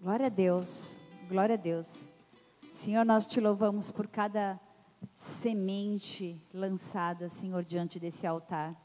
[0.00, 2.12] Glória a Deus, glória a Deus.
[2.72, 4.60] Senhor, nós te louvamos por cada
[5.16, 8.76] semente lançada, Senhor, diante desse altar.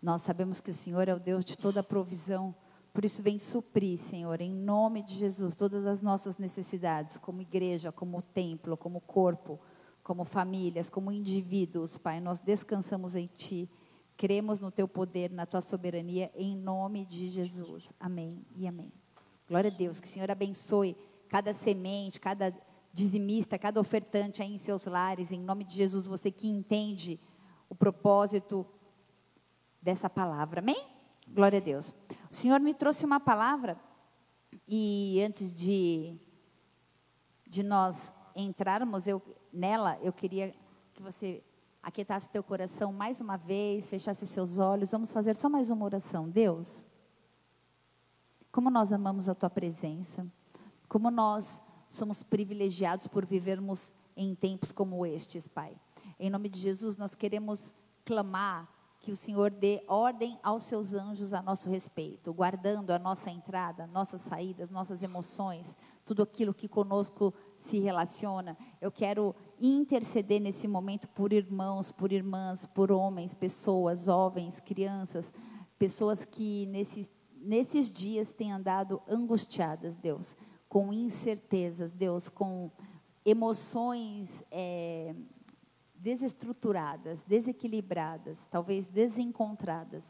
[0.00, 2.54] Nós sabemos que o Senhor é o Deus de toda provisão,
[2.92, 7.90] por isso vem suprir, Senhor, em nome de Jesus, todas as nossas necessidades, como igreja,
[7.90, 9.58] como templo, como corpo,
[10.04, 12.20] como famílias, como indivíduos, Pai.
[12.20, 13.68] Nós descansamos em Ti,
[14.16, 17.92] cremos no Teu poder, na Tua soberania, em nome de Jesus.
[17.98, 19.03] Amém e amém.
[19.48, 20.96] Glória a Deus, que o Senhor abençoe
[21.28, 22.54] cada semente, cada
[22.92, 27.20] dizimista, cada ofertante aí em seus lares, em nome de Jesus, você que entende
[27.68, 28.66] o propósito
[29.82, 30.60] dessa palavra.
[30.60, 30.86] Amém?
[31.28, 31.94] Glória a Deus.
[32.30, 33.78] O Senhor me trouxe uma palavra
[34.68, 36.18] e antes de
[37.46, 39.22] de nós entrarmos eu,
[39.52, 40.52] nela, eu queria
[40.92, 41.40] que você
[41.80, 44.90] aquietasse teu coração mais uma vez, fechasse seus olhos.
[44.90, 46.28] Vamos fazer só mais uma oração.
[46.28, 46.84] Deus,
[48.54, 50.24] como nós amamos a tua presença,
[50.88, 55.76] como nós somos privilegiados por vivermos em tempos como estes, Pai.
[56.20, 57.72] Em nome de Jesus, nós queremos
[58.04, 58.68] clamar
[59.00, 63.88] que o Senhor dê ordem aos seus anjos a nosso respeito, guardando a nossa entrada,
[63.88, 68.56] nossas saídas, nossas emoções, tudo aquilo que conosco se relaciona.
[68.80, 75.34] Eu quero interceder nesse momento por irmãos, por irmãs, por homens, pessoas, jovens, crianças,
[75.76, 77.10] pessoas que nesse
[77.44, 80.36] nesses dias têm andado angustiadas, Deus,
[80.68, 82.70] com incertezas, Deus, com
[83.24, 85.14] emoções é,
[85.94, 90.02] desestruturadas, desequilibradas, talvez desencontradas,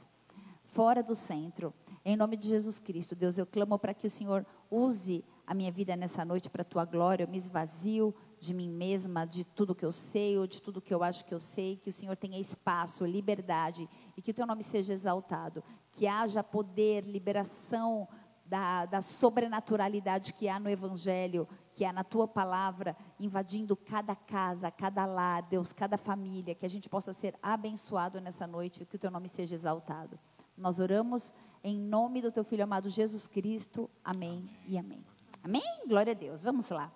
[0.65, 1.73] fora do centro.
[2.05, 5.71] Em nome de Jesus Cristo, Deus, eu clamo para que o Senhor use a minha
[5.71, 7.25] vida nessa noite para a tua glória.
[7.25, 10.93] Eu me esvazio de mim mesma, de tudo que eu sei ou de tudo que
[10.93, 14.47] eu acho que eu sei, que o Senhor tenha espaço, liberdade e que o teu
[14.47, 18.09] nome seja exaltado, que haja poder, liberação
[18.45, 24.71] da, da sobrenaturalidade que há no Evangelho, que há na tua palavra, invadindo cada casa,
[24.71, 28.97] cada lar, Deus, cada família, que a gente possa ser abençoado nessa noite e que
[28.97, 30.19] o teu nome seja exaltado.
[30.57, 33.91] Nós oramos em nome do teu filho amado Jesus Cristo.
[34.05, 34.51] Amém, amém.
[34.69, 35.05] e amém.
[35.43, 35.87] Amém?
[35.87, 36.43] Glória a Deus.
[36.43, 36.93] Vamos lá.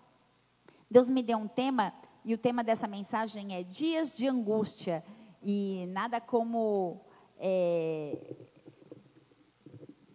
[0.90, 1.92] Deus me deu um tema
[2.24, 5.04] e o tema dessa mensagem é dias de angústia
[5.42, 7.00] e nada como
[7.38, 8.36] é,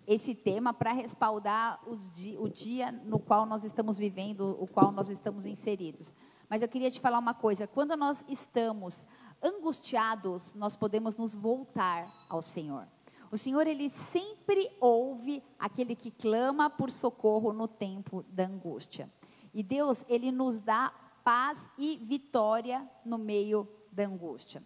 [0.07, 1.79] esse tema para respaldar
[2.13, 6.15] di, o dia no qual nós estamos vivendo, o qual nós estamos inseridos.
[6.49, 9.05] Mas eu queria te falar uma coisa: quando nós estamos
[9.41, 12.87] angustiados, nós podemos nos voltar ao Senhor.
[13.31, 19.09] O Senhor, Ele sempre ouve aquele que clama por socorro no tempo da angústia.
[19.53, 20.91] E Deus, ele nos dá
[21.23, 24.63] paz e vitória no meio da angústia.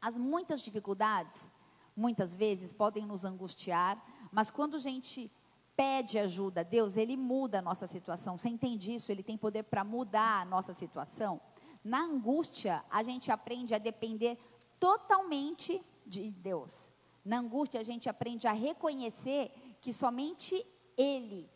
[0.00, 1.52] As muitas dificuldades,
[1.96, 5.30] muitas vezes, podem nos angustiar, mas quando a gente
[5.76, 8.36] pede ajuda a Deus, Ele muda a nossa situação.
[8.36, 9.10] Você entende isso?
[9.10, 11.40] Ele tem poder para mudar a nossa situação.
[11.82, 14.38] Na angústia, a gente aprende a depender
[14.78, 16.92] totalmente de Deus.
[17.24, 19.50] Na angústia, a gente aprende a reconhecer
[19.80, 20.62] que somente
[20.96, 21.48] Ele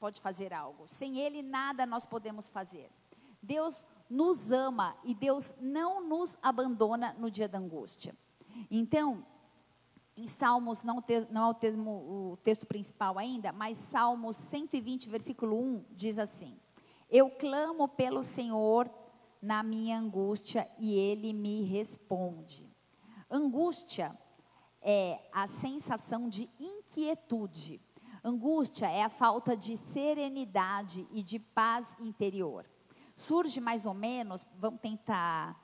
[0.00, 0.88] pode fazer algo.
[0.88, 2.90] Sem Ele, nada nós podemos fazer.
[3.42, 8.16] Deus nos ama e Deus não nos abandona no dia da angústia.
[8.70, 9.24] Então,
[10.16, 11.90] em Salmos, não, te, não é o, termo,
[12.32, 16.58] o texto principal ainda, mas Salmos 120, versículo 1, diz assim:
[17.08, 18.90] Eu clamo pelo Senhor
[19.40, 22.68] na minha angústia e Ele me responde.
[23.30, 24.18] Angústia
[24.82, 27.80] é a sensação de inquietude
[28.22, 32.66] Angústia é a falta de serenidade e de paz interior.
[33.14, 35.58] Surge mais ou menos, vamos tentar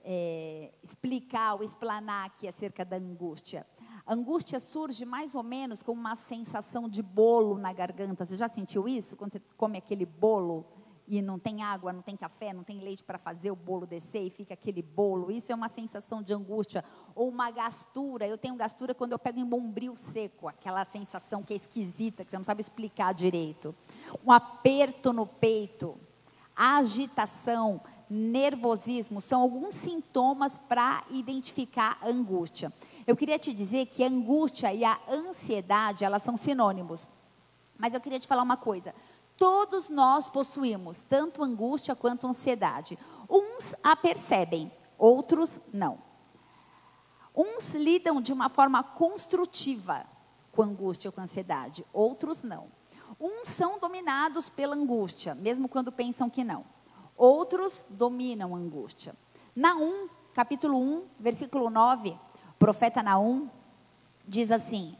[0.00, 3.66] é, explicar ou explanar aqui acerca da angústia.
[4.06, 8.24] Angústia surge mais ou menos como uma sensação de bolo na garganta.
[8.24, 9.16] Você já sentiu isso?
[9.16, 10.64] Quando você come aquele bolo
[11.08, 14.26] e não tem água, não tem café, não tem leite para fazer o bolo descer
[14.26, 15.30] e fica aquele bolo.
[15.30, 16.84] Isso é uma sensação de angústia.
[17.14, 18.26] Ou uma gastura.
[18.26, 22.30] Eu tenho gastura quando eu pego um bombril seco, aquela sensação que é esquisita, que
[22.30, 23.74] você não sabe explicar direito.
[24.24, 25.98] Um aperto no peito,
[26.54, 27.80] agitação,
[28.10, 32.70] nervosismo são alguns sintomas para identificar a angústia.
[33.06, 37.08] Eu queria te dizer que a angústia e a ansiedade, elas são sinônimos.
[37.78, 38.92] Mas eu queria te falar uma coisa.
[39.38, 42.98] Todos nós possuímos tanto angústia quanto ansiedade.
[43.30, 45.98] Uns a percebem, outros não.
[47.34, 50.04] Uns lidam de uma forma construtiva
[50.50, 52.66] com angústia ou com ansiedade, outros não.
[53.20, 56.64] Uns são dominados pela angústia, mesmo quando pensam que não.
[57.16, 59.14] Outros dominam a angústia.
[59.54, 63.48] Naum, capítulo 1, versículo 9, o profeta Naum
[64.26, 64.96] diz assim: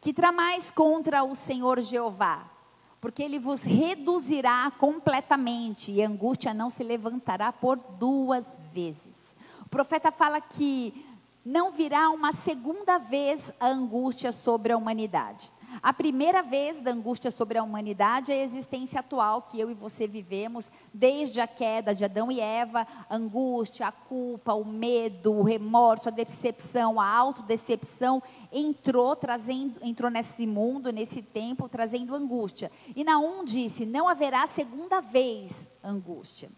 [0.00, 2.50] Que tramais contra o Senhor Jeová?
[3.00, 9.34] Porque ele vos reduzirá completamente, e a angústia não se levantará por duas vezes.
[9.64, 11.06] O profeta fala que
[11.44, 15.52] não virá uma segunda vez a angústia sobre a humanidade.
[15.82, 19.74] A primeira vez da angústia sobre a humanidade é a existência atual que eu e
[19.74, 25.32] você vivemos, desde a queda de Adão e Eva, a angústia, a culpa, o medo,
[25.32, 28.22] o remorso, a decepção, a autodecepção
[28.52, 32.70] entrou trazendo, entrou nesse mundo, nesse tempo, trazendo angústia.
[32.94, 36.50] E Naum disse: não haverá segunda vez angústia.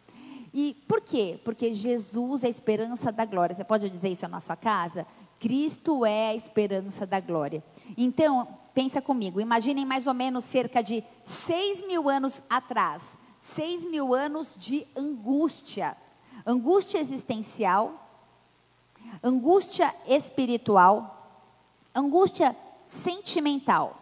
[0.54, 1.40] E por quê?
[1.44, 3.54] Porque Jesus é a esperança da glória.
[3.56, 5.06] Você pode dizer isso na sua casa?
[5.40, 7.64] Cristo é a esperança da glória.
[7.96, 14.14] Então, pensa comigo, imaginem mais ou menos cerca de seis mil anos atrás, seis mil
[14.14, 15.96] anos de angústia,
[16.46, 18.08] angústia existencial,
[19.22, 21.40] angústia espiritual,
[21.94, 22.54] angústia
[22.86, 23.98] sentimental.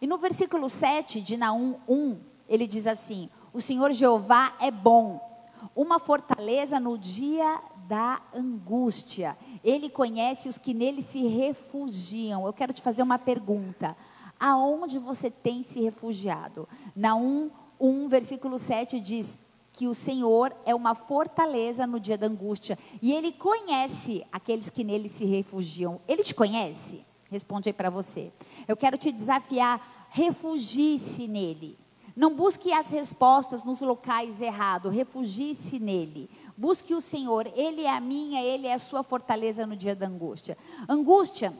[0.00, 2.18] E no versículo 7 de Naum 1,
[2.48, 5.31] ele diz assim: O Senhor Jeová é bom
[5.74, 9.36] uma fortaleza no dia da angústia.
[9.62, 12.46] Ele conhece os que nele se refugiam.
[12.46, 13.96] Eu quero te fazer uma pergunta.
[14.38, 16.68] Aonde você tem se refugiado?
[16.96, 19.40] Na 1, 1 versículo 7 diz
[19.72, 22.78] que o Senhor é uma fortaleza no dia da angústia.
[23.00, 26.00] E Ele conhece aqueles que nele se refugiam.
[26.06, 27.04] Ele te conhece?
[27.30, 28.30] Responde aí para você.
[28.68, 30.08] Eu quero te desafiar.
[30.10, 31.78] Refugie-se nele.
[32.14, 36.28] Não busque as respostas nos locais errados, refugie-se nele.
[36.56, 40.06] Busque o Senhor, Ele é a minha, Ele é a sua fortaleza no dia da
[40.06, 40.56] angústia.
[40.88, 41.52] Angústia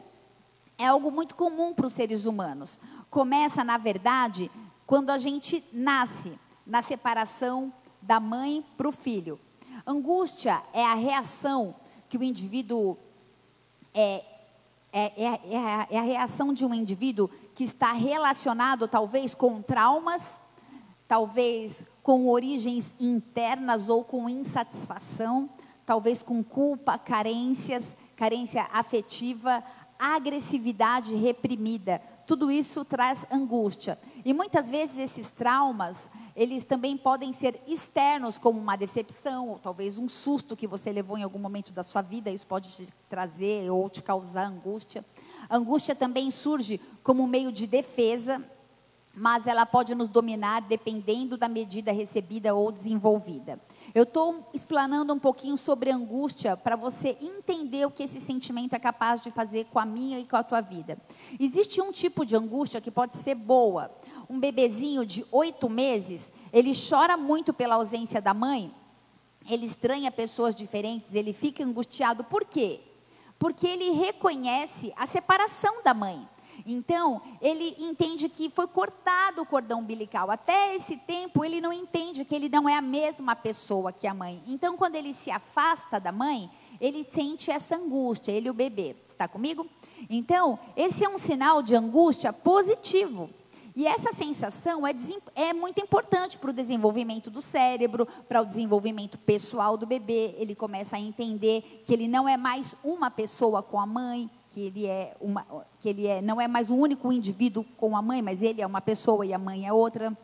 [0.76, 2.78] é algo muito comum para os seres humanos.
[3.08, 4.50] Começa, na verdade,
[4.86, 9.38] quando a gente nasce, na separação da mãe para o filho.
[9.86, 11.74] Angústia é a reação
[12.08, 12.96] que o indivíduo
[13.94, 14.24] é,
[14.92, 19.62] é, é, é, a, é a reação de um indivíduo que está relacionado talvez com
[19.62, 20.41] traumas
[21.12, 25.50] talvez com origens internas ou com insatisfação,
[25.84, 29.62] talvez com culpa, carências, carência afetiva,
[29.98, 32.00] agressividade reprimida.
[32.26, 33.98] Tudo isso traz angústia.
[34.24, 39.98] E muitas vezes esses traumas, eles também podem ser externos, como uma decepção, ou talvez
[39.98, 43.70] um susto que você levou em algum momento da sua vida, isso pode te trazer
[43.70, 45.04] ou te causar angústia.
[45.50, 48.42] Angústia também surge como meio de defesa,
[49.14, 53.60] mas ela pode nos dominar dependendo da medida recebida ou desenvolvida.
[53.94, 58.78] Eu estou explanando um pouquinho sobre angústia para você entender o que esse sentimento é
[58.78, 60.96] capaz de fazer com a minha e com a tua vida.
[61.38, 63.90] Existe um tipo de angústia que pode ser boa.
[64.30, 68.72] Um bebezinho de oito meses, ele chora muito pela ausência da mãe,
[69.48, 72.24] ele estranha pessoas diferentes, ele fica angustiado.
[72.24, 72.80] Por quê?
[73.38, 76.26] Porque ele reconhece a separação da mãe.
[76.66, 80.30] Então, ele entende que foi cortado o cordão umbilical.
[80.30, 84.14] Até esse tempo, ele não entende que ele não é a mesma pessoa que a
[84.14, 84.42] mãe.
[84.46, 86.50] Então, quando ele se afasta da mãe,
[86.80, 88.96] ele sente essa angústia, ele e o bebê.
[89.08, 89.66] Está comigo?
[90.08, 93.30] Então, esse é um sinal de angústia positivo.
[93.74, 94.94] E essa sensação é,
[95.34, 100.34] é muito importante para o desenvolvimento do cérebro, para o desenvolvimento pessoal do bebê.
[100.36, 104.60] Ele começa a entender que ele não é mais uma pessoa com a mãe, que
[104.60, 105.46] ele é uma,
[105.80, 108.66] que ele é, não é mais o único indivíduo com a mãe, mas ele é
[108.66, 110.16] uma pessoa e a mãe é outra.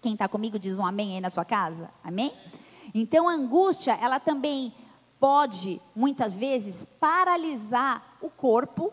[0.00, 1.90] Quem está comigo diz um amém aí na sua casa?
[2.04, 2.32] Amém?
[2.94, 4.72] Então a angústia, ela também
[5.18, 8.92] pode, muitas vezes, paralisar o corpo,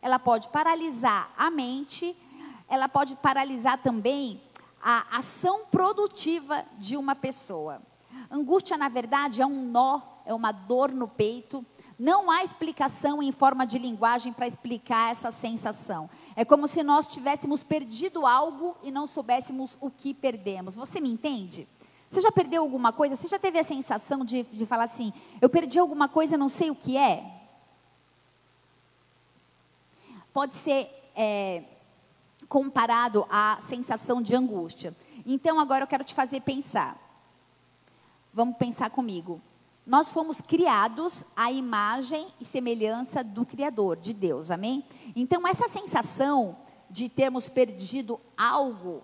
[0.00, 2.16] ela pode paralisar a mente,
[2.68, 4.40] ela pode paralisar também
[4.80, 7.82] a ação produtiva de uma pessoa.
[8.30, 11.66] Angústia, na verdade, é um nó, é uma dor no peito,
[11.98, 16.10] não há explicação em forma de linguagem para explicar essa sensação.
[16.34, 20.74] É como se nós tivéssemos perdido algo e não soubéssemos o que perdemos.
[20.74, 21.68] Você me entende?
[22.08, 23.16] Você já perdeu alguma coisa?
[23.16, 26.70] Você já teve a sensação de, de falar assim: eu perdi alguma coisa, não sei
[26.70, 27.24] o que é?
[30.32, 31.62] Pode ser é,
[32.48, 34.94] comparado à sensação de angústia.
[35.24, 36.98] Então, agora eu quero te fazer pensar.
[38.32, 39.40] Vamos pensar comigo.
[39.86, 44.82] Nós fomos criados à imagem e semelhança do Criador, de Deus, amém?
[45.14, 46.56] Então, essa sensação
[46.88, 49.02] de termos perdido algo,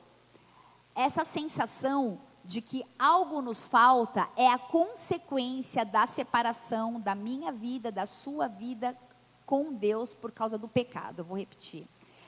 [0.94, 7.92] essa sensação de que algo nos falta, é a consequência da separação da minha vida,
[7.92, 8.96] da sua vida
[9.44, 11.18] com Deus por causa do pecado.
[11.18, 11.86] Eu vou repetir.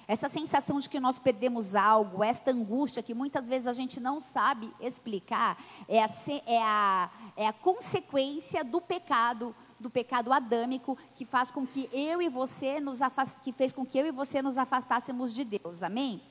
[0.09, 4.21] Essa sensação de que nós perdemos algo, esta angústia que muitas vezes a gente não
[4.21, 5.57] sabe explicar,
[5.89, 6.09] é a,
[6.47, 12.21] é a, é a consequência do pecado, do pecado adâmico que faz com que eu
[12.21, 13.41] e você nos afast...
[13.41, 15.83] que fez com que eu e você nos afastássemos de Deus.
[15.83, 16.23] Amém?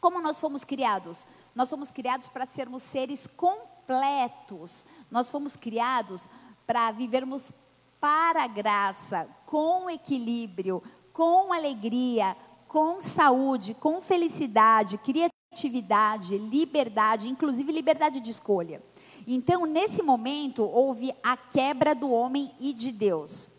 [0.00, 1.26] Como nós fomos criados?
[1.54, 4.86] Nós fomos criados para sermos seres completos.
[5.10, 6.28] Nós fomos criados
[6.66, 7.52] para vivermos
[8.00, 12.34] para a graça, com equilíbrio, com alegria,
[12.70, 18.80] com saúde, com felicidade, criatividade, liberdade, inclusive liberdade de escolha.
[19.26, 23.50] Então, nesse momento, houve a quebra do homem e de Deus.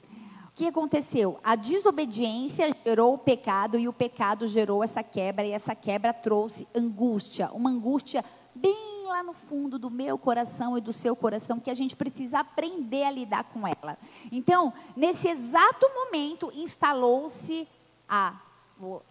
[0.48, 1.38] O que aconteceu?
[1.44, 6.66] A desobediência gerou o pecado e o pecado gerou essa quebra e essa quebra trouxe
[6.74, 8.24] angústia, uma angústia
[8.56, 12.40] bem lá no fundo do meu coração e do seu coração que a gente precisa
[12.40, 13.98] aprender a lidar com ela.
[14.32, 17.68] Então, nesse exato momento instalou-se
[18.08, 18.40] a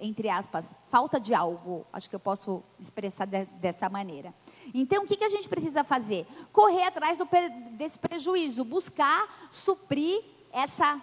[0.00, 4.34] entre aspas, falta de algo, acho que eu posso expressar de, dessa maneira.
[4.74, 6.26] Então, o que, que a gente precisa fazer?
[6.52, 7.28] Correr atrás do,
[7.72, 10.22] desse prejuízo, buscar suprir
[10.52, 11.00] essa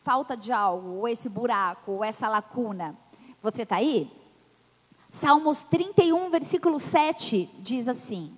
[0.00, 2.96] falta de algo, ou esse buraco, ou essa lacuna.
[3.42, 4.10] Você está aí?
[5.10, 8.34] Salmos 31, versículo 7 diz assim: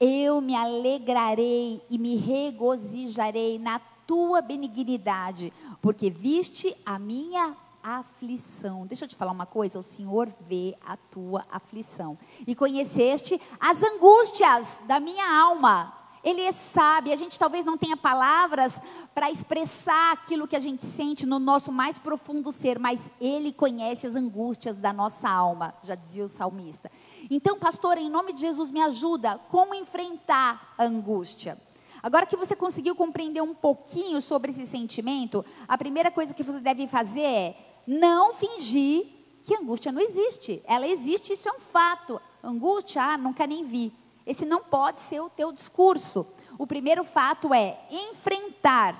[0.00, 7.56] Eu me alegrarei e me regozijarei na tua benignidade, porque viste a minha
[7.86, 8.84] aflição.
[8.86, 12.18] Deixa eu te falar uma coisa: o Senhor vê a tua aflição.
[12.46, 15.92] E conheceste as angústias da minha alma.
[16.24, 18.82] Ele é sabe, a gente talvez não tenha palavras
[19.14, 24.08] para expressar aquilo que a gente sente no nosso mais profundo ser, mas Ele conhece
[24.08, 26.90] as angústias da nossa alma, já dizia o salmista.
[27.30, 31.56] Então, pastor, em nome de Jesus, me ajuda como enfrentar a angústia.
[32.02, 36.60] Agora que você conseguiu compreender um pouquinho sobre esse sentimento, a primeira coisa que você
[36.60, 39.06] deve fazer é não fingir
[39.44, 40.62] que angústia não existe.
[40.66, 42.20] Ela existe, isso é um fato.
[42.42, 43.92] Angústia, ah, nunca nem vi.
[44.26, 46.26] Esse não pode ser o teu discurso.
[46.58, 48.96] O primeiro fato é enfrentar,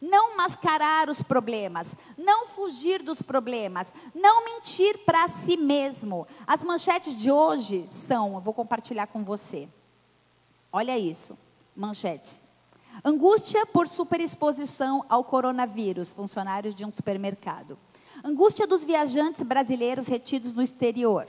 [0.00, 6.26] não mascarar os problemas, não fugir dos problemas, não mentir para si mesmo.
[6.46, 9.66] As manchetes de hoje são, eu vou compartilhar com você.
[10.70, 11.38] Olha isso,
[11.74, 12.44] manchetes.
[13.02, 17.78] Angústia por superexposição ao coronavírus, funcionários de um supermercado.
[18.22, 21.26] Angústia dos viajantes brasileiros retidos no exterior.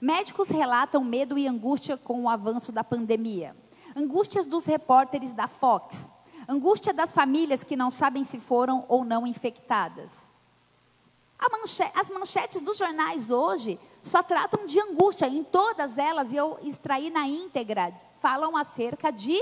[0.00, 3.56] Médicos relatam medo e angústia com o avanço da pandemia.
[3.94, 6.12] Angústias dos repórteres da Fox.
[6.48, 10.32] Angústia das famílias que não sabem se foram ou não infectadas.
[11.94, 15.26] as manchetes dos jornais hoje só tratam de angústia.
[15.26, 19.40] Em todas elas, eu extraí na íntegra, falam acerca de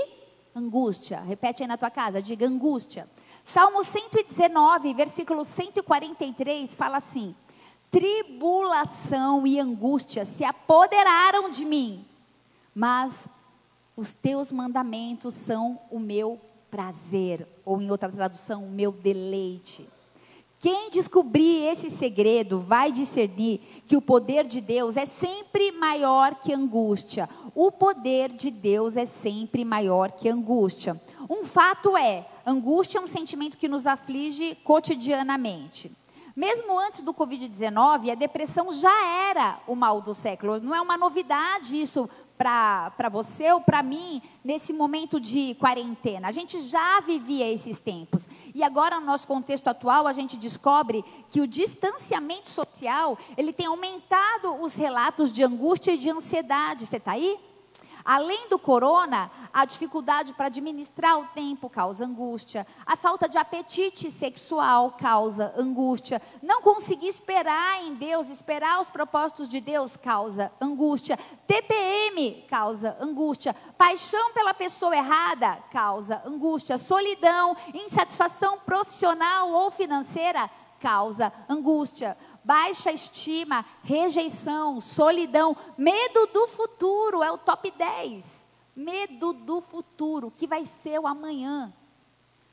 [0.55, 1.21] angústia.
[1.21, 3.09] Repete aí na tua casa, diga angústia.
[3.43, 7.35] Salmo 119, versículo 143 fala assim:
[7.91, 12.05] Tribulação e angústia se apoderaram de mim,
[12.73, 13.27] mas
[13.95, 16.39] os teus mandamentos são o meu
[16.71, 19.87] prazer, ou em outra tradução, o meu deleite.
[20.57, 26.53] Quem descobrir esse segredo vai discernir que o poder de Deus é sempre maior que
[26.53, 27.29] angústia.
[27.53, 30.99] O poder de Deus é sempre maior que angústia.
[31.29, 35.91] Um fato é, angústia é um sentimento que nos aflige cotidianamente.
[36.35, 40.59] Mesmo antes do Covid-19, a depressão já era o mal do século.
[40.59, 46.27] Não é uma novidade isso para você ou para mim nesse momento de quarentena.
[46.27, 48.27] A gente já vivia esses tempos.
[48.53, 53.67] E agora, no nosso contexto atual, a gente descobre que o distanciamento social ele tem
[53.67, 56.87] aumentado os relatos de angústia e de ansiedade.
[56.87, 57.39] Você está aí?
[58.05, 64.11] Além do corona, a dificuldade para administrar o tempo causa angústia, a falta de apetite
[64.11, 71.17] sexual causa angústia, não conseguir esperar em Deus, esperar os propósitos de Deus causa angústia,
[71.47, 81.31] TPM causa angústia, paixão pela pessoa errada causa angústia, solidão, insatisfação profissional ou financeira causa
[81.47, 88.47] angústia baixa estima, rejeição, solidão, medo do futuro, é o top 10.
[88.75, 91.73] Medo do futuro, que vai ser o amanhã.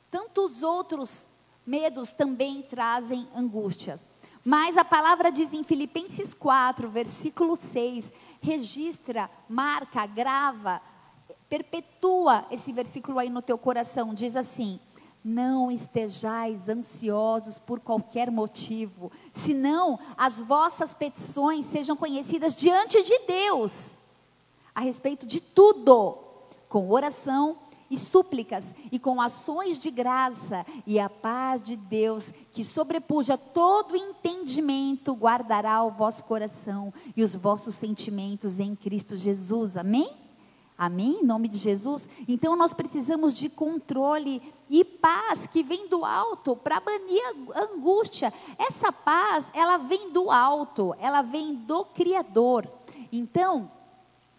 [0.09, 1.27] Tantos outros
[1.65, 4.01] medos também trazem angústias.
[4.43, 10.81] Mas a palavra diz em Filipenses 4, versículo 6, registra, marca, grava,
[11.47, 14.13] perpetua esse versículo aí no teu coração.
[14.13, 14.79] Diz assim:
[15.23, 23.97] não estejais ansiosos por qualquer motivo, senão as vossas petições sejam conhecidas diante de Deus,
[24.73, 26.17] a respeito de tudo,
[26.67, 27.57] com oração
[27.89, 33.97] e súplicas e com ações de graça, e a paz de Deus, que sobrepuja todo
[33.97, 39.75] entendimento, guardará o vosso coração e os vossos sentimentos em Cristo Jesus.
[39.75, 40.09] Amém?
[40.77, 41.19] Amém?
[41.21, 42.09] Em nome de Jesus?
[42.27, 47.21] Então nós precisamos de controle e paz que vem do alto para banir
[47.53, 48.33] a angústia.
[48.57, 52.67] Essa paz, ela vem do alto, ela vem do Criador.
[53.11, 53.69] Então,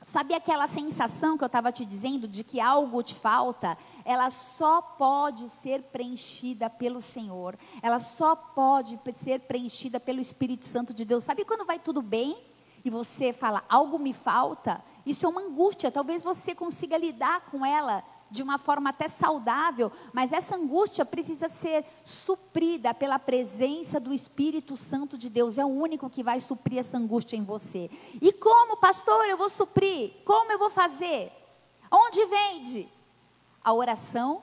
[0.05, 3.79] Sabe aquela sensação que eu estava te dizendo de que algo te falta?
[4.05, 7.57] Ela só pode ser preenchida pelo Senhor.
[7.81, 11.23] Ela só pode ser preenchida pelo Espírito Santo de Deus.
[11.23, 12.37] Sabe quando vai tudo bem
[12.85, 14.83] e você fala, algo me falta?
[15.05, 15.91] Isso é uma angústia.
[15.91, 21.49] Talvez você consiga lidar com ela de uma forma até saudável, mas essa angústia precisa
[21.49, 25.59] ser suprida pela presença do Espírito Santo de Deus.
[25.59, 27.91] É o único que vai suprir essa angústia em você.
[28.21, 30.15] E como, pastor, eu vou suprir?
[30.25, 31.31] Como eu vou fazer?
[31.91, 32.89] Onde vende?
[33.63, 34.43] A oração,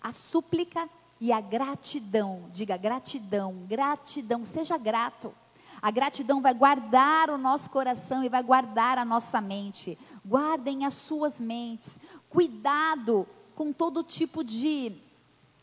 [0.00, 0.88] a súplica
[1.20, 2.48] e a gratidão.
[2.52, 5.34] Diga gratidão, gratidão, seja grato.
[5.80, 9.98] A gratidão vai guardar o nosso coração e vai guardar a nossa mente.
[10.24, 14.92] Guardem as suas mentes cuidado com todo tipo de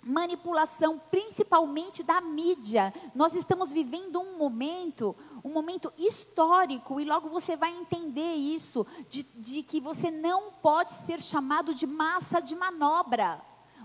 [0.02, 2.94] manipulação, principalmente da mídia.
[3.14, 9.24] Nós estamos vivendo um momento, um momento histórico, e logo você vai entender isso, de,
[9.36, 13.40] de que você não pode ser chamado de massa de manobra.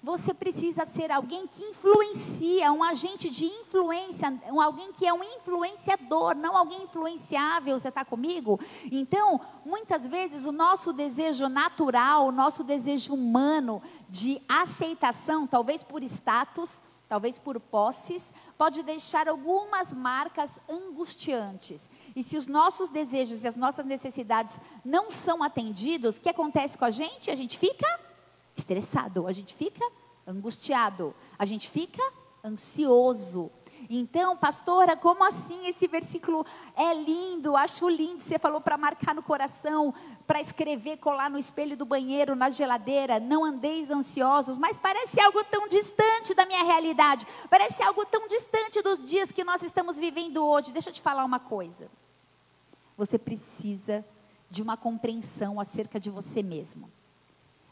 [0.08, 5.22] Você precisa ser alguém que influencia, um agente de influência, um, alguém que é um
[5.22, 7.78] influenciador, não alguém influenciável.
[7.78, 8.58] Você está comigo?
[8.90, 16.02] Então, muitas vezes o nosso desejo natural, o nosso desejo humano de aceitação, talvez por
[16.02, 21.86] status, talvez por posses, pode deixar algumas marcas angustiantes.
[22.16, 26.78] E se os nossos desejos e as nossas necessidades não são atendidos, o que acontece
[26.78, 27.30] com a gente?
[27.30, 28.07] A gente fica
[28.58, 29.84] estressado, a gente fica
[30.26, 32.02] angustiado, a gente fica
[32.44, 33.50] ansioso.
[33.88, 36.44] Então, pastora, como assim esse versículo
[36.76, 37.56] é lindo?
[37.56, 38.22] Acho lindo.
[38.22, 39.94] Você falou para marcar no coração,
[40.26, 43.20] para escrever, colar no espelho do banheiro, na geladeira.
[43.20, 47.26] Não andeis ansiosos, mas parece algo tão distante da minha realidade.
[47.48, 50.72] Parece algo tão distante dos dias que nós estamos vivendo hoje.
[50.72, 51.88] Deixa eu te falar uma coisa.
[52.96, 54.04] Você precisa
[54.50, 56.90] de uma compreensão acerca de você mesmo.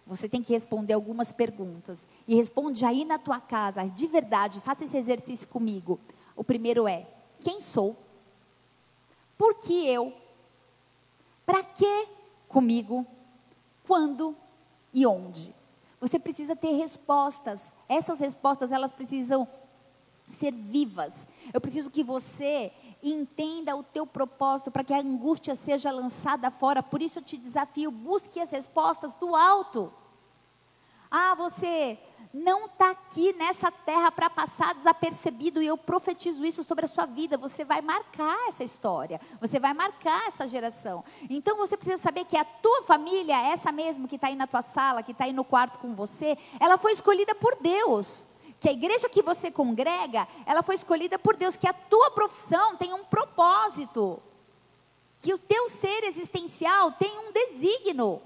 [0.07, 2.07] Você tem que responder algumas perguntas.
[2.29, 5.99] E responde aí na tua casa, de verdade, faça esse exercício comigo.
[6.37, 7.07] O primeiro é:
[7.41, 7.97] quem sou?
[9.37, 10.13] Por que eu?
[11.45, 12.09] Para que
[12.49, 13.05] comigo?
[13.87, 14.37] Quando
[14.93, 15.55] e onde?
[16.01, 17.75] Você precisa ter respostas.
[17.89, 19.47] Essas respostas, elas precisam
[20.29, 21.27] ser vivas.
[21.53, 22.73] Eu preciso que você
[23.11, 26.83] entenda o teu propósito para que a angústia seja lançada fora.
[26.83, 29.93] Por isso eu te desafio, busque as respostas do alto.
[31.11, 31.99] Ah, você
[32.35, 37.07] não está aqui nessa terra para passar desapercebido e eu profetizo isso sobre a sua
[37.07, 37.39] vida.
[37.39, 41.05] Você vai marcar essa história, você vai marcar essa geração.
[41.31, 44.63] Então você precisa saber que a tua família, essa mesmo que está aí na tua
[44.63, 48.27] sala, que está aí no quarto com você, ela foi escolhida por Deus
[48.59, 52.77] que a igreja que você congrega, ela foi escolhida por Deus, que a tua profissão
[52.77, 54.23] tem um propósito,
[55.19, 58.23] que o teu ser existencial tem um desígnio.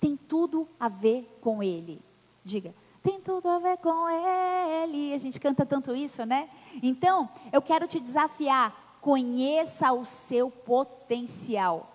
[0.00, 2.00] Tem tudo a ver com Ele.
[2.44, 5.12] Diga, tem tudo a ver com Ele.
[5.14, 6.48] A gente canta tanto isso, né?
[6.82, 8.98] Então, eu quero te desafiar.
[9.00, 11.92] Conheça o seu potencial.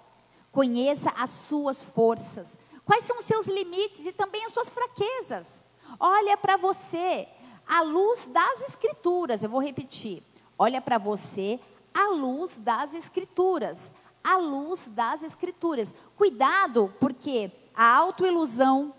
[0.51, 2.57] Conheça as suas forças.
[2.83, 5.65] Quais são os seus limites e também as suas fraquezas
[6.01, 7.27] olha para você
[7.67, 9.43] à luz das Escrituras.
[9.43, 10.23] Eu vou repetir.
[10.57, 11.59] Olha para você
[11.93, 13.93] à luz das Escrituras.
[14.23, 15.93] À luz das Escrituras.
[16.17, 18.93] Cuidado, porque a autoilusão,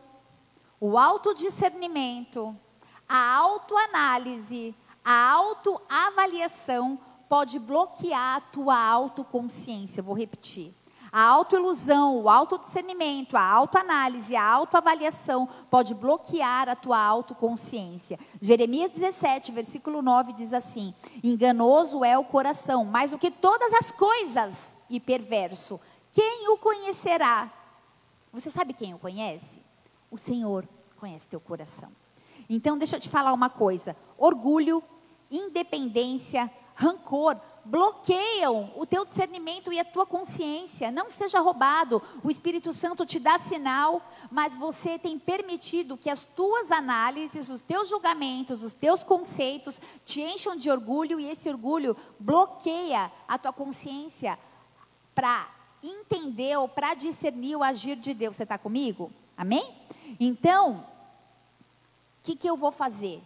[0.81, 2.57] o autodiscernimento,
[3.09, 10.03] a autoanálise, a autoavaliação pode bloquear a tua autoconsciência.
[10.03, 10.75] Vou repetir.
[11.13, 18.19] A autoilusão, o autodiscernimento, a autoanálise, a autoavaliação pode bloquear a tua autoconsciência.
[18.41, 23.91] Jeremias 17, versículo 9 diz assim: Enganoso é o coração, mais do que todas as
[23.91, 25.79] coisas, e perverso.
[26.13, 27.53] Quem o conhecerá?
[28.33, 29.63] Você sabe quem o conhece?
[30.11, 30.67] O Senhor
[30.99, 31.93] conhece teu coração.
[32.49, 34.83] Então, deixa eu te falar uma coisa: orgulho,
[35.31, 40.91] independência, rancor bloqueiam o teu discernimento e a tua consciência.
[40.91, 42.03] Não seja roubado.
[42.23, 47.63] O Espírito Santo te dá sinal, mas você tem permitido que as tuas análises, os
[47.65, 53.53] teus julgamentos, os teus conceitos te encham de orgulho e esse orgulho bloqueia a tua
[53.53, 54.39] consciência
[55.15, 55.49] para
[55.83, 58.37] entender ou para discernir o agir de Deus.
[58.37, 59.13] Você está comigo?
[59.37, 59.75] Amém?
[60.19, 60.87] Então,
[62.21, 63.21] o que, que eu vou fazer?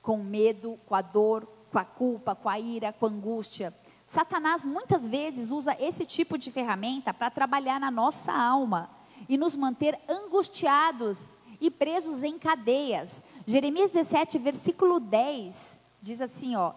[0.00, 3.74] Com medo, com a dor, com a culpa, com a ira, com a angústia.
[4.06, 8.90] Satanás muitas vezes usa esse tipo de ferramenta para trabalhar na nossa alma
[9.26, 13.24] e nos manter angustiados e presos em cadeias.
[13.46, 16.74] Jeremias 17, versículo 10, diz assim, ó: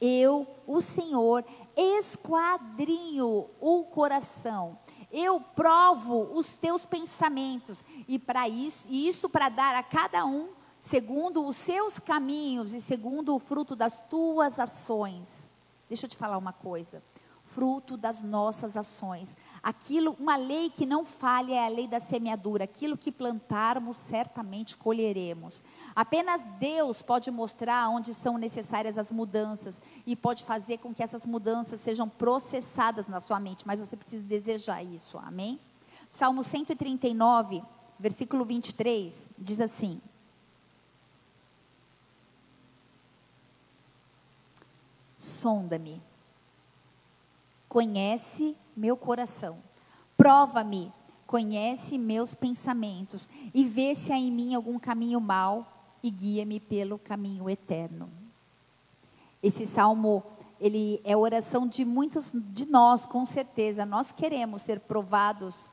[0.00, 1.44] Eu, o Senhor,
[1.76, 4.78] esquadrinho o coração.
[5.12, 10.57] Eu provo os teus pensamentos e para isso, e isso para dar a cada um
[10.80, 15.52] segundo os seus caminhos e segundo o fruto das tuas ações.
[15.88, 17.02] Deixa eu te falar uma coisa
[17.58, 19.36] fruto das nossas ações.
[19.60, 22.62] Aquilo, uma lei que não falha é a lei da semeadura.
[22.62, 25.60] Aquilo que plantarmos, certamente colheremos.
[25.92, 31.26] Apenas Deus pode mostrar onde são necessárias as mudanças e pode fazer com que essas
[31.26, 35.18] mudanças sejam processadas na sua mente, mas você precisa desejar isso.
[35.18, 35.58] Amém?
[36.08, 37.60] Salmo 139,
[37.98, 40.00] versículo 23, diz assim:
[45.40, 46.02] Sonda-me
[47.68, 49.58] conhece meu coração.
[50.16, 50.92] Prova-me,
[51.26, 55.70] conhece meus pensamentos e vê se há em mim algum caminho mau
[56.02, 58.10] e guia-me pelo caminho eterno.
[59.42, 60.24] Esse salmo,
[60.58, 63.86] ele é oração de muitos de nós, com certeza.
[63.86, 65.72] Nós queremos ser provados,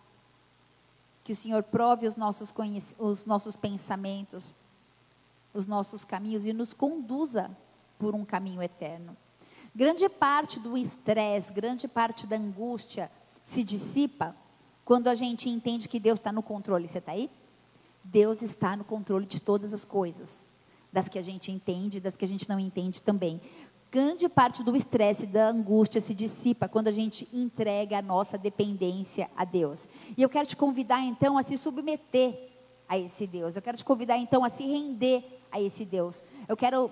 [1.24, 2.54] que o Senhor prove os nossos,
[3.00, 4.56] os nossos pensamentos,
[5.52, 7.50] os nossos caminhos e nos conduza
[7.98, 9.18] por um caminho eterno.
[9.76, 13.12] Grande parte do estresse, grande parte da angústia
[13.44, 14.34] se dissipa
[14.86, 16.88] quando a gente entende que Deus está no controle.
[16.88, 17.30] Você está aí?
[18.02, 20.46] Deus está no controle de todas as coisas,
[20.94, 23.42] das que a gente entende, das que a gente não entende também.
[23.92, 29.30] Grande parte do estresse, da angústia se dissipa quando a gente entrega a nossa dependência
[29.36, 29.90] a Deus.
[30.16, 32.50] E eu quero te convidar então a se submeter
[32.88, 33.58] a esse Deus.
[33.58, 36.24] Eu quero te convidar então a se render a esse Deus.
[36.48, 36.90] Eu quero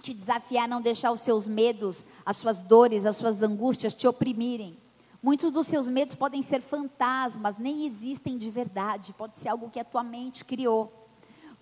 [0.00, 4.06] te desafiar a não deixar os seus medos, as suas dores, as suas angústias te
[4.06, 4.76] oprimirem.
[5.22, 9.78] Muitos dos seus medos podem ser fantasmas, nem existem de verdade, pode ser algo que
[9.78, 10.90] a tua mente criou.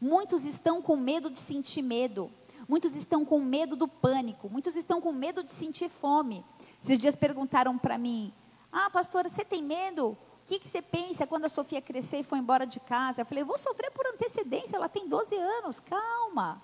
[0.01, 2.31] Muitos estão com medo de sentir medo,
[2.69, 6.45] muitos estão com medo do pânico, muitos estão com medo de sentir fome.
[6.81, 8.33] Esses dias perguntaram para mim:
[8.71, 10.11] Ah, pastora, você tem medo?
[10.11, 13.23] O que, que você pensa quando a Sofia crescer e for embora de casa?
[13.23, 16.62] Eu falei: Vou sofrer por antecedência, ela tem 12 anos, calma.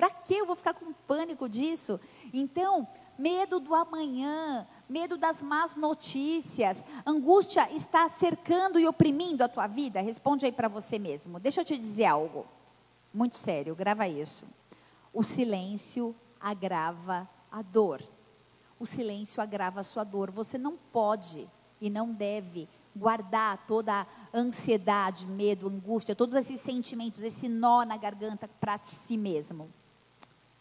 [0.00, 2.00] Para que eu vou ficar com pânico disso?
[2.32, 9.66] Então, medo do amanhã, medo das más notícias, angústia está cercando e oprimindo a tua
[9.66, 10.00] vida?
[10.00, 11.38] Responde aí para você mesmo.
[11.38, 12.46] Deixa eu te dizer algo.
[13.12, 14.46] Muito sério, grava isso.
[15.12, 18.00] O silêncio agrava a dor.
[18.78, 20.30] O silêncio agrava a sua dor.
[20.30, 21.46] Você não pode
[21.78, 27.98] e não deve guardar toda a ansiedade, medo, angústia, todos esses sentimentos, esse nó na
[27.98, 29.70] garganta para si mesmo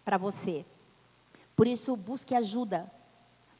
[0.09, 0.65] para você.
[1.55, 2.91] Por isso, busque ajuda.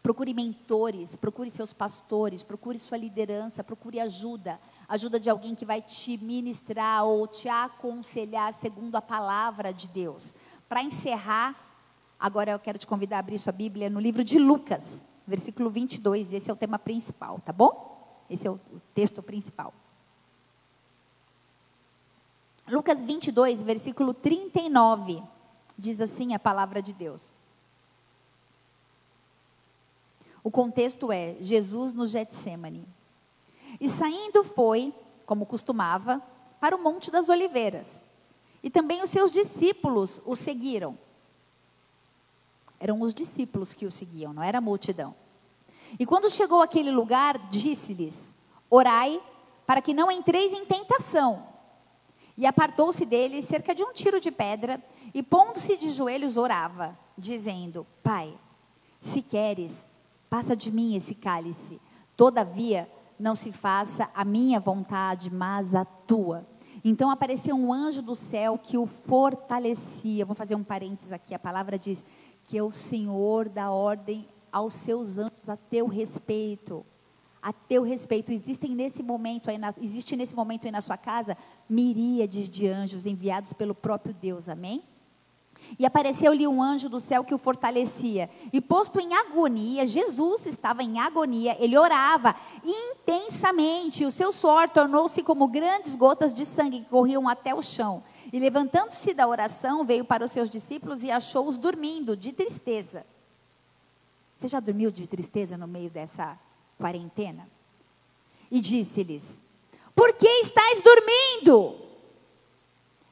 [0.02, 4.60] Procure mentores, procure seus pastores, procure sua liderança, procure ajuda.
[4.88, 10.34] Ajuda de alguém que vai te ministrar ou te aconselhar segundo a palavra de Deus.
[10.68, 11.56] Para encerrar,
[12.20, 16.34] agora eu quero te convidar a abrir sua Bíblia no livro de Lucas, versículo 22.
[16.34, 18.26] Esse é o tema principal, tá bom?
[18.28, 18.60] Esse é o
[18.96, 19.72] texto principal.
[22.68, 25.22] Lucas 22, versículo 39.
[25.80, 27.32] Diz assim a palavra de Deus.
[30.44, 32.86] O contexto é Jesus no Getsemane.
[33.80, 34.94] E saindo foi,
[35.26, 36.22] como costumava,
[36.60, 38.04] para o Monte das Oliveiras.
[38.62, 40.98] E também os seus discípulos o seguiram.
[42.78, 45.16] Eram os discípulos que o seguiam, não era a multidão.
[45.98, 48.36] E quando chegou àquele lugar, disse-lhes:
[48.70, 49.22] Orai
[49.66, 51.48] para que não entreis em tentação.
[52.40, 54.82] E apartou-se dele cerca de um tiro de pedra
[55.14, 58.34] e pondo-se de joelhos orava, dizendo: Pai,
[59.02, 59.86] se queres,
[60.30, 61.82] passa de mim esse cálice.
[62.16, 66.48] Todavia, não se faça a minha vontade, mas a tua.
[66.82, 70.26] Então apareceu um anjo do céu que o fortalecia.
[70.26, 71.36] Vou fazer um parênteses aqui.
[71.36, 72.06] A palavra diz
[72.46, 76.86] que é o Senhor dá ordem aos seus anjos a teu respeito.
[77.42, 78.32] A teu respeito.
[78.32, 81.38] Existem nesse momento aí na, existe nesse momento aí na sua casa
[81.70, 84.50] miríades de anjos enviados pelo próprio Deus.
[84.50, 84.84] Amém?
[85.78, 88.30] E apareceu-lhe um anjo do céu que o fortalecia.
[88.52, 94.70] E posto em agonia, Jesus estava em agonia, ele orava intensamente, e o seu suor
[94.70, 98.04] tornou-se como grandes gotas de sangue que corriam até o chão.
[98.32, 103.06] E levantando-se da oração, veio para os seus discípulos e achou-os dormindo, de tristeza.
[104.38, 106.40] Você já dormiu de tristeza no meio dessa
[106.80, 107.48] quarentena?
[108.50, 109.40] E disse-lhes:
[109.96, 111.76] Por que estáis dormindo?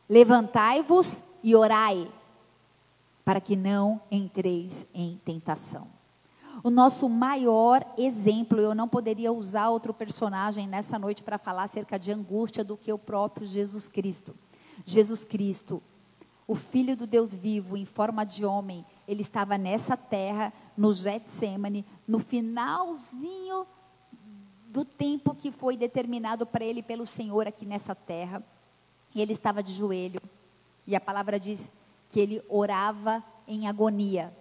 [0.10, 2.10] Levantai-vos e orai
[3.24, 5.88] para que não entreis em tentação.
[6.64, 12.00] O nosso maior exemplo, eu não poderia usar outro personagem nessa noite para falar acerca
[12.00, 14.34] de angústia do que o próprio Jesus Cristo.
[14.86, 15.84] Jesus Cristo,
[16.48, 21.86] o Filho do Deus vivo, em forma de homem, ele estava nessa terra, no Getsemane,
[22.08, 23.66] no finalzinho
[24.68, 28.44] do tempo que foi determinado para ele pelo Senhor aqui nessa terra.
[29.16, 30.20] E ele estava de joelho.
[30.86, 31.72] E a palavra diz
[32.10, 34.36] que ele orava em agonia.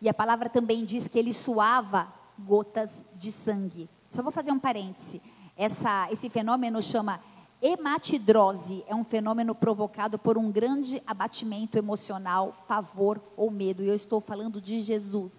[0.00, 3.88] E a palavra também diz que ele suava gotas de sangue.
[4.10, 5.20] Só vou fazer um parêntese.
[5.56, 7.20] Essa, esse fenômeno chama
[7.62, 8.84] hematidrose.
[8.86, 13.82] É um fenômeno provocado por um grande abatimento emocional, pavor ou medo.
[13.82, 15.34] E eu estou falando de Jesus.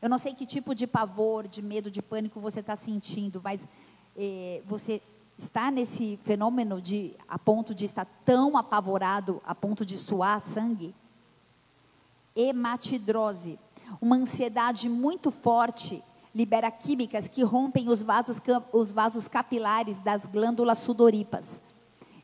[0.00, 3.68] Eu não sei que tipo de pavor, de medo, de pânico você está sentindo, mas
[4.16, 5.02] eh, você
[5.36, 10.94] está nesse fenômeno de a ponto de estar tão apavorado, a ponto de suar sangue?
[12.34, 13.58] Hematidrose,
[14.00, 16.02] uma ansiedade muito forte
[16.34, 18.40] libera químicas que rompem os vasos,
[18.72, 21.60] os vasos capilares das glândulas sudoríparas.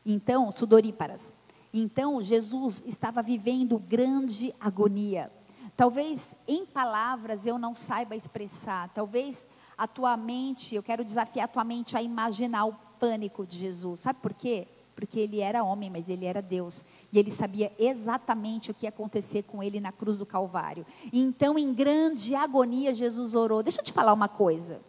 [0.05, 1.33] Então, sudoríparas.
[1.73, 5.31] Então, Jesus estava vivendo grande agonia.
[5.75, 9.45] Talvez em palavras eu não saiba expressar, talvez
[9.77, 13.99] a tua mente, eu quero desafiar a tua mente a imaginar o pânico de Jesus.
[13.99, 14.67] Sabe por quê?
[14.97, 16.83] Porque ele era homem, mas ele era Deus.
[17.13, 20.87] E ele sabia exatamente o que ia acontecer com ele na cruz do Calvário.
[21.13, 23.61] Então, em grande agonia, Jesus orou.
[23.61, 24.81] Deixa eu te falar uma coisa.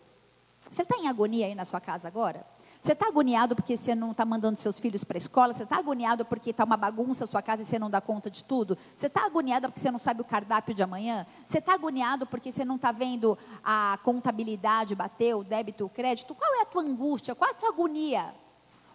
[0.70, 2.46] Você está em agonia aí na sua casa agora?
[2.80, 5.52] Você está agoniado porque você não está mandando seus filhos para a escola?
[5.52, 8.30] Você está agoniado porque está uma bagunça a sua casa e você não dá conta
[8.30, 8.78] de tudo?
[8.96, 11.26] Você está agoniado porque você não sabe o cardápio de amanhã?
[11.44, 16.34] Você está agoniado porque você não está vendo a contabilidade bater, o débito, o crédito?
[16.34, 17.34] Qual é a tua angústia?
[17.34, 18.32] Qual é a tua agonia?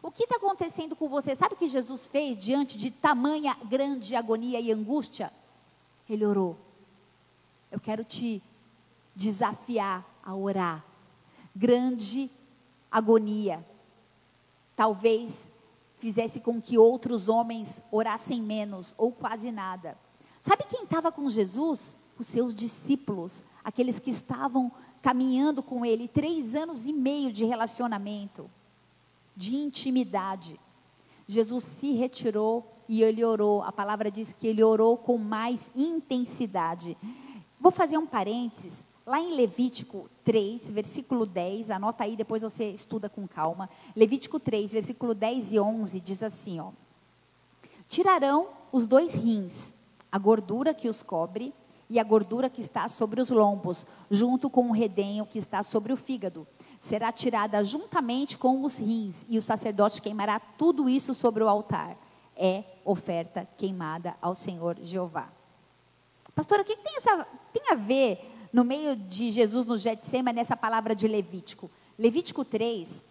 [0.03, 1.33] O que está acontecendo com você?
[1.33, 5.31] Sabe o que Jesus fez diante de tamanha grande agonia e angústia?
[6.09, 6.57] Ele orou.
[7.71, 8.43] Eu quero te
[9.15, 10.83] desafiar a orar.
[11.55, 12.29] Grande
[12.91, 13.65] agonia,
[14.75, 15.49] talvez
[15.95, 19.97] fizesse com que outros homens orassem menos ou quase nada.
[20.41, 21.97] Sabe quem estava com Jesus?
[22.19, 24.69] Os seus discípulos, aqueles que estavam
[25.01, 28.49] caminhando com ele, três anos e meio de relacionamento,
[29.35, 30.59] de intimidade.
[31.27, 33.61] Jesus se retirou e ele orou.
[33.63, 36.97] A palavra diz que ele orou com mais intensidade.
[37.59, 38.85] Vou fazer um parênteses.
[39.05, 43.69] Lá em Levítico 3, versículo 10, anota aí, depois você estuda com calma.
[43.95, 46.71] Levítico 3, versículo 10 e 11 diz assim, ó:
[47.87, 49.75] Tirarão os dois rins,
[50.11, 51.53] a gordura que os cobre
[51.89, 55.91] e a gordura que está sobre os lombos, junto com o redenho que está sobre
[55.91, 56.47] o fígado.
[56.83, 61.95] Será tirada juntamente com os rins, e o sacerdote queimará tudo isso sobre o altar.
[62.35, 65.29] É oferta queimada ao Senhor Jeová.
[66.35, 70.57] Pastora, o que, tem, essa, tem a ver no meio de Jesus no Getsemane, nessa
[70.57, 71.71] palavra de Levítico.
[71.97, 73.01] Levítico 3,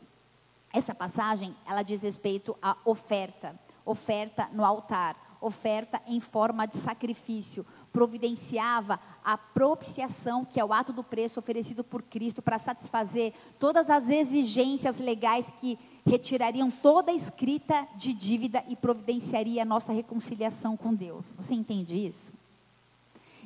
[0.70, 3.58] essa passagem, ela diz respeito à oferta.
[3.86, 7.64] Oferta no altar, oferta em forma de sacrifício.
[7.92, 13.90] Providenciava a propiciação, que é o ato do preço oferecido por Cristo para satisfazer todas
[13.90, 20.76] as exigências legais que retirariam toda a escrita de dívida e providenciaria a nossa reconciliação
[20.76, 21.34] com Deus.
[21.36, 22.32] Você entende isso?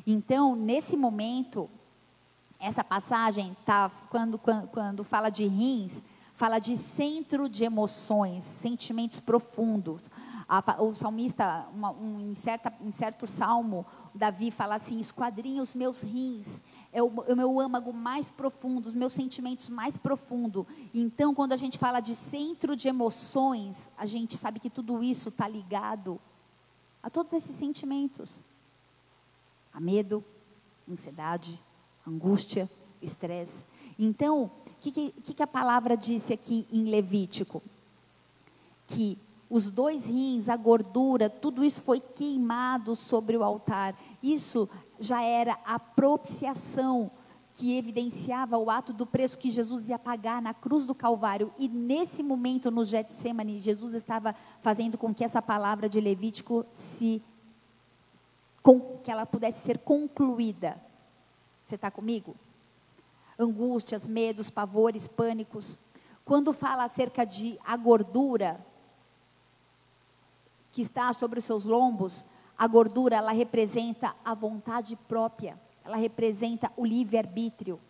[0.06, 1.68] Então, nesse momento,
[2.58, 6.02] essa passagem tá quando, quando, quando fala de rins,
[6.36, 10.10] fala de centro de emoções, sentimentos profundos.
[10.48, 13.84] A, o salmista, uma, um, em, certa, em certo salmo,
[14.16, 18.86] Davi fala assim: esquadrinha os meus rins, é o, é o meu âmago mais profundo,
[18.86, 20.64] os meus sentimentos mais profundos.
[20.94, 25.28] Então, quando a gente fala de centro de emoções, a gente sabe que tudo isso
[25.28, 26.20] está ligado
[27.02, 28.44] a todos esses sentimentos:
[29.72, 30.24] a medo,
[30.90, 31.62] ansiedade,
[32.06, 32.70] angústia,
[33.02, 33.66] estresse.
[33.98, 34.50] Então, o
[34.80, 37.62] que, que, que a palavra disse aqui em Levítico?
[38.86, 43.96] Que os dois rins, a gordura, tudo isso foi queimado sobre o altar.
[44.22, 47.10] Isso já era a propiciação
[47.54, 51.50] que evidenciava o ato do preço que Jesus ia pagar na cruz do Calvário.
[51.58, 57.22] E nesse momento, no Getsemane, Jesus estava fazendo com que essa palavra de Levítico se
[58.62, 60.78] com, que ela pudesse ser concluída.
[61.64, 62.36] Você está comigo?
[63.38, 65.78] Angústias, medos, pavores, pânicos.
[66.24, 68.60] Quando fala acerca de a gordura
[70.76, 72.22] que está sobre os seus lombos,
[72.54, 77.80] a gordura ela representa a vontade própria, ela representa o livre-arbítrio.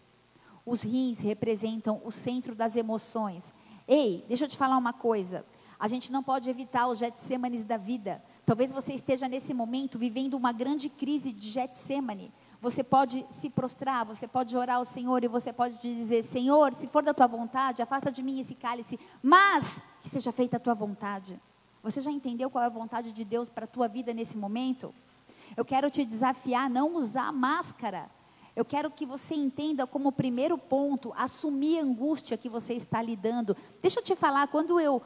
[0.65, 3.53] Os rins representam o centro das emoções.
[3.89, 5.45] Ei, deixa eu te falar uma coisa.
[5.81, 8.23] A gente não pode evitar os Getsêmanes da vida.
[8.45, 12.33] Talvez você esteja nesse momento vivendo uma grande crise de Getsemane.
[12.61, 16.87] Você pode se prostrar, você pode orar ao Senhor e você pode dizer: Senhor, se
[16.87, 20.75] for da tua vontade, afasta de mim esse cálice, mas que seja feita a tua
[20.75, 21.41] vontade.
[21.87, 24.93] Você já entendeu qual é a vontade de Deus para a tua vida nesse momento?
[25.57, 28.11] Eu quero te desafiar a não usar máscara.
[28.57, 33.57] Eu quero que você entenda como primeiro ponto, assumir a angústia que você está lidando.
[33.81, 35.01] Deixa eu te falar, quando eu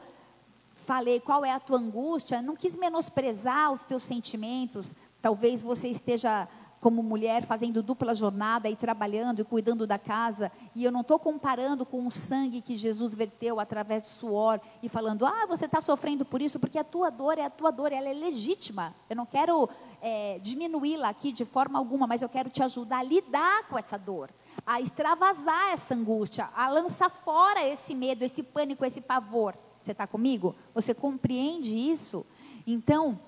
[0.73, 4.95] falei qual é a tua angústia, não quis menosprezar os teus sentimentos.
[5.21, 6.47] Talvez você esteja
[6.81, 11.19] como mulher fazendo dupla jornada e trabalhando e cuidando da casa, e eu não estou
[11.19, 15.79] comparando com o sangue que Jesus verteu através de suor e falando, ah, você está
[15.79, 18.95] sofrendo por isso, porque a tua dor é a tua dor, ela é legítima.
[19.07, 19.69] Eu não quero
[20.01, 23.97] é, diminuí-la aqui de forma alguma, mas eu quero te ajudar a lidar com essa
[23.97, 24.31] dor,
[24.65, 29.55] a extravasar essa angústia, a lançar fora esse medo, esse pânico, esse pavor.
[29.79, 30.55] Você está comigo?
[30.73, 32.25] Você compreende isso?
[32.65, 33.19] Então,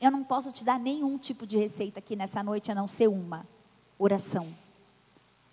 [0.00, 3.08] eu não posso te dar nenhum tipo de receita aqui nessa noite a não ser
[3.08, 3.46] uma:
[3.98, 4.46] oração.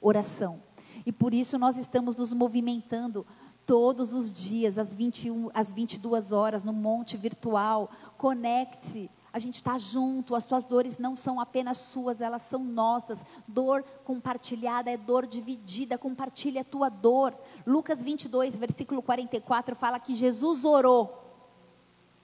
[0.01, 0.61] Oração.
[1.05, 3.25] E por isso nós estamos nos movimentando
[3.65, 7.89] todos os dias, às, 21, às 22 horas, no monte virtual.
[8.17, 9.09] Conecte-se.
[9.31, 13.25] A gente está junto, as suas dores não são apenas suas, elas são nossas.
[13.47, 17.33] Dor compartilhada é dor dividida, compartilha a tua dor.
[17.65, 21.22] Lucas 22, versículo 44, fala que Jesus orou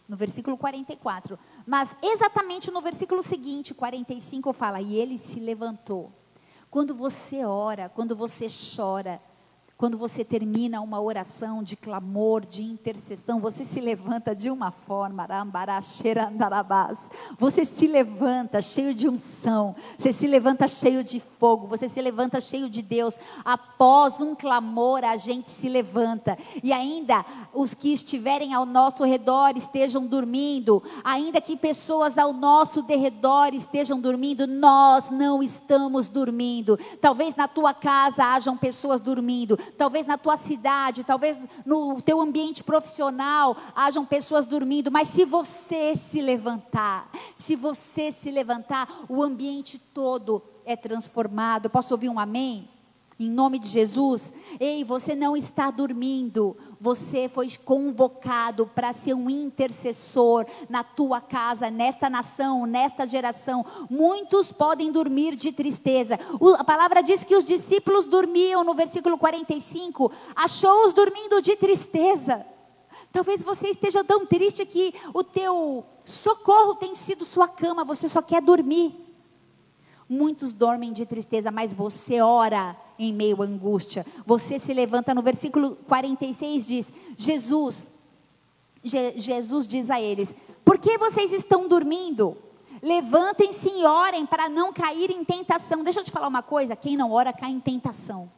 [0.10, 1.38] no versículo 44.
[1.66, 6.12] Mas exatamente no versículo seguinte, 45, fala: E ele se levantou.
[6.70, 9.22] Quando você ora, quando você chora,
[9.80, 15.26] quando você termina uma oração de clamor, de intercessão, você se levanta de uma forma,
[17.40, 22.42] você se levanta cheio de unção, você se levanta cheio de fogo, você se levanta
[22.42, 23.18] cheio de Deus.
[23.46, 26.38] Após um clamor, a gente se levanta.
[26.62, 32.82] E ainda os que estiverem ao nosso redor estejam dormindo, ainda que pessoas ao nosso
[32.82, 36.78] derredor estejam dormindo, nós não estamos dormindo.
[37.00, 42.64] Talvez na tua casa hajam pessoas dormindo, talvez na tua cidade, talvez no teu ambiente
[42.64, 49.78] profissional hajam pessoas dormindo, mas se você se levantar, se você se levantar, o ambiente
[49.78, 51.70] todo é transformado.
[51.70, 52.70] Posso ouvir um amém?
[53.20, 54.32] Em nome de Jesus.
[54.60, 61.70] Ei, você não está dormindo, você foi convocado para ser um intercessor na tua casa,
[61.70, 63.66] nesta nação, nesta geração.
[63.90, 66.18] Muitos podem dormir de tristeza.
[66.40, 72.46] O, a palavra diz que os discípulos dormiam, no versículo 45, achou-os dormindo de tristeza.
[73.12, 78.22] Talvez você esteja tão triste que o teu socorro tem sido sua cama, você só
[78.22, 79.09] quer dormir.
[80.10, 84.04] Muitos dormem de tristeza, mas você ora em meio à angústia.
[84.26, 87.92] Você se levanta no versículo 46 diz: Jesus,
[88.84, 90.34] Je Jesus diz a eles:
[90.66, 92.36] Por que vocês estão dormindo?
[92.82, 95.84] Levantem-se e orem para não cair em tentação.
[95.84, 98.32] Deixa eu te falar uma coisa: quem não ora cai em tentação.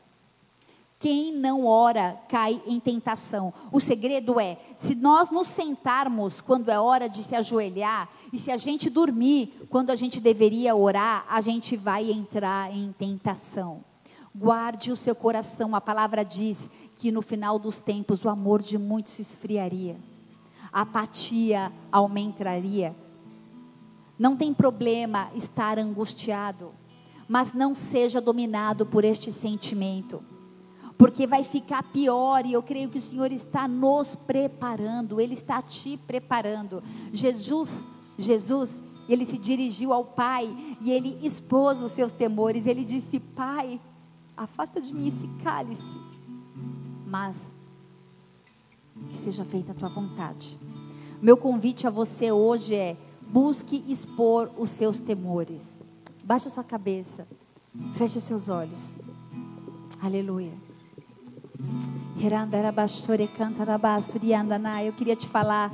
[1.01, 3.51] Quem não ora cai em tentação.
[3.71, 8.49] O segredo é, se nós nos sentarmos quando é hora de se ajoelhar, e se
[8.49, 13.83] a gente dormir quando a gente deveria orar, a gente vai entrar em tentação.
[14.33, 18.77] Guarde o seu coração, a palavra diz que no final dos tempos o amor de
[18.77, 19.97] muitos se esfriaria,
[20.71, 22.95] a apatia aumentaria.
[24.17, 26.71] Não tem problema estar angustiado,
[27.27, 30.23] mas não seja dominado por este sentimento
[31.01, 35.59] porque vai ficar pior e eu creio que o Senhor está nos preparando, Ele está
[35.59, 36.83] te preparando.
[37.11, 37.71] Jesus,
[38.21, 42.67] Jesus, ele se dirigiu ao Pai e ele expôs os seus temores.
[42.67, 43.79] Ele disse: Pai,
[44.35, 45.97] afasta de mim esse cálice,
[47.05, 47.55] mas
[49.09, 50.57] que seja feita a tua vontade.
[51.21, 55.79] Meu convite a você hoje é: busque expor os seus temores.
[56.23, 57.27] Baixe a sua cabeça,
[57.93, 58.99] feche os seus olhos.
[60.01, 60.53] Aleluia.
[64.85, 65.71] Eu queria te falar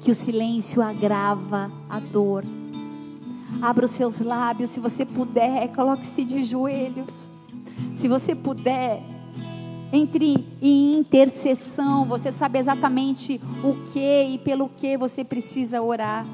[0.00, 2.44] que o silêncio agrava a dor.
[3.60, 7.30] Abra os seus lábios, se você puder, coloque-se de joelhos.
[7.94, 9.02] Se você puder,
[9.92, 16.26] entre em intercessão, você sabe exatamente o que e pelo que você precisa orar.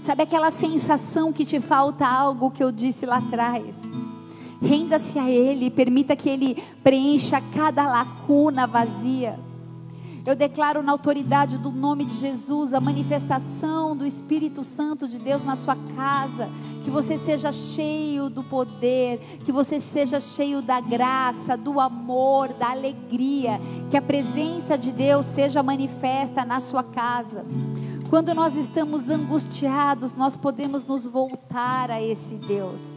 [0.00, 3.82] Sabe aquela sensação que te falta algo que eu disse lá atrás?
[4.62, 9.38] Renda-se a Ele, permita que Ele preencha cada lacuna vazia.
[10.24, 15.42] Eu declaro na autoridade do nome de Jesus a manifestação do Espírito Santo de Deus
[15.42, 16.48] na sua casa.
[16.84, 22.70] Que você seja cheio do poder, que você seja cheio da graça, do amor, da
[22.70, 23.60] alegria.
[23.90, 27.44] Que a presença de Deus seja manifesta na sua casa.
[28.08, 32.96] Quando nós estamos angustiados, nós podemos nos voltar a esse Deus.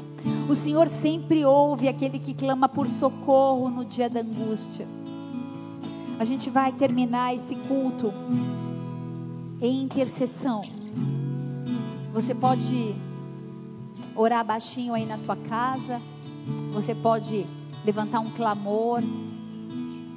[0.50, 4.88] O Senhor sempre ouve aquele que clama por socorro no dia da angústia.
[6.20, 8.14] A gente vai terminar esse culto
[9.62, 10.62] em intercessão.
[12.14, 12.96] Você pode
[14.16, 16.00] orar baixinho aí na tua casa.
[16.72, 17.46] Você pode
[17.84, 19.02] levantar um clamor.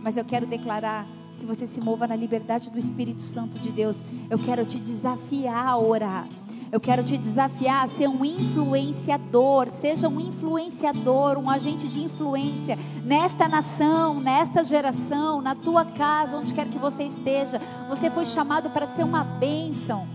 [0.02, 1.06] Mas eu quero declarar
[1.38, 4.04] que você se mova na liberdade do Espírito Santo de Deus.
[4.30, 6.26] Eu quero te desafiar a orar.
[6.70, 9.68] Eu quero te desafiar a ser um influenciador.
[9.70, 16.52] Seja um influenciador, um agente de influência nesta nação, nesta geração, na tua casa, onde
[16.52, 17.60] quer que você esteja.
[17.88, 20.06] Você foi chamado para ser uma bênção.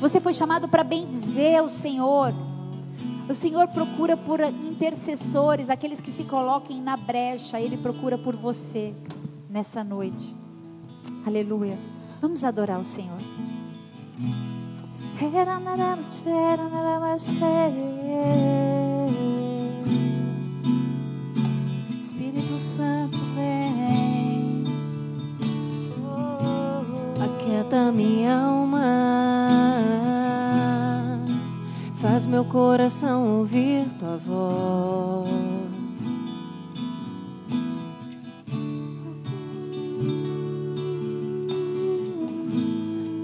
[0.00, 2.32] Você foi chamado para bendizer o Senhor.
[3.28, 7.60] O Senhor procura por intercessores, aqueles que se coloquem na brecha.
[7.60, 8.94] Ele procura por você
[9.48, 10.34] nessa noite.
[11.26, 11.78] Aleluia.
[12.20, 13.18] Vamos adorar o Senhor.
[21.98, 24.64] Espírito Santo vem.
[27.22, 28.80] Aquieta minha alma,
[31.96, 35.49] faz meu coração ouvir tua voz.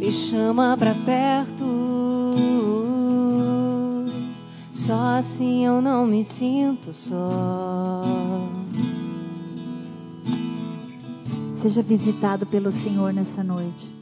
[0.06, 1.64] Me chama pra perto.
[4.70, 8.02] Só assim eu não me sinto só.
[11.54, 13.95] Seja visitado pelo Senhor nessa noite.